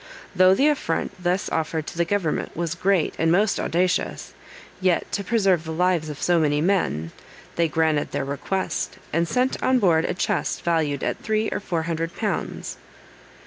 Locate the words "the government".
1.99-2.57